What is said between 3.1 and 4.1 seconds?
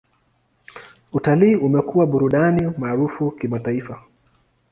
kimataifa.